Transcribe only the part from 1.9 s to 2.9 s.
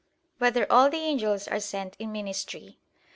in Ministry?